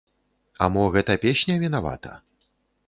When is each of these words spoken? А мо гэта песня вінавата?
А 0.63 0.69
мо 0.77 0.85
гэта 0.95 1.19
песня 1.27 1.59
вінавата? 1.67 2.17